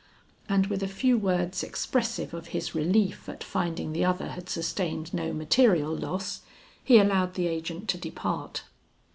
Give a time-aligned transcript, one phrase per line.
[0.49, 5.13] And with a few words expressive of his relief at finding the other had sustained
[5.13, 6.41] no material loss,
[6.83, 8.63] he allowed the agent to depart.